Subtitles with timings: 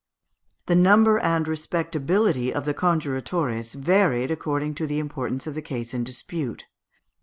[0.65, 5.93] ]The number and respectability of the conjuratores varied according to the importance of the case
[5.93, 6.65] in dispute.